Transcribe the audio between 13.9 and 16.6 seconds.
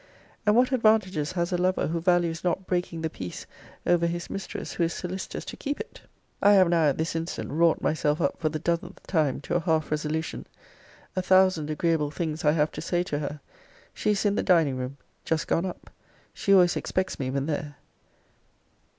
She is in the dining room. Just gone up. She